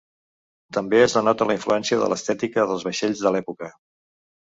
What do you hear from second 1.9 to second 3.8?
de l'estètica dels vaixells de l'època.